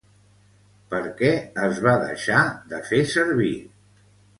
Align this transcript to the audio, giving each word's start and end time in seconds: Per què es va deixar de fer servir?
Per 0.93 1.01
què 1.21 1.29
es 1.67 1.85
va 1.85 1.95
deixar 2.07 2.43
de 2.75 2.85
fer 2.93 3.07
servir? 3.17 3.57